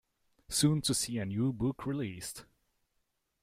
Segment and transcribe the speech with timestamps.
[0.49, 2.45] Soon to see a new book released.